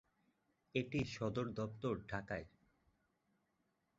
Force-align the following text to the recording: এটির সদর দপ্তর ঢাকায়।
এটির 0.75 1.07
সদর 1.07 1.45
দপ্তর 1.51 1.93
ঢাকায়। 2.09 2.45